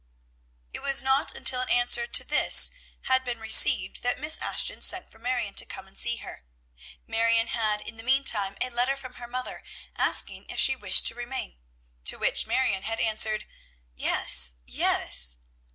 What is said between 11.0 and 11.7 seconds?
to remain.